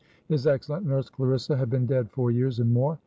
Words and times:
His 0.29 0.47
excellent 0.47 0.87
nurse 0.87 1.09
Clarissa 1.11 1.55
had 1.55 1.69
been 1.69 1.85
dead 1.85 2.09
four 2.09 2.31
years 2.31 2.57
and 2.59 2.73
more. 2.73 2.97